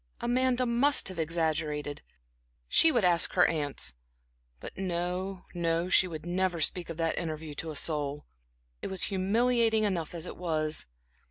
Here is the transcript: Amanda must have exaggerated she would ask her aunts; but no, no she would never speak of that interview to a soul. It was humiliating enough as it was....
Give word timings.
Amanda 0.19 0.65
must 0.65 1.09
have 1.09 1.19
exaggerated 1.19 2.01
she 2.67 2.91
would 2.91 3.05
ask 3.05 3.33
her 3.33 3.45
aunts; 3.47 3.93
but 4.59 4.75
no, 4.75 5.45
no 5.53 5.89
she 5.89 6.07
would 6.07 6.25
never 6.25 6.59
speak 6.59 6.89
of 6.89 6.97
that 6.97 7.19
interview 7.19 7.53
to 7.53 7.69
a 7.69 7.75
soul. 7.75 8.25
It 8.81 8.87
was 8.87 9.03
humiliating 9.13 9.83
enough 9.83 10.15
as 10.15 10.25
it 10.25 10.37
was.... 10.37 10.87